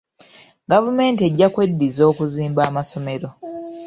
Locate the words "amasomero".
2.69-3.29